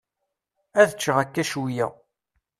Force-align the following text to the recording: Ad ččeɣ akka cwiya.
Ad 0.81 0.89
ččeɣ 0.97 1.17
akka 1.23 1.43
cwiya. 1.51 1.87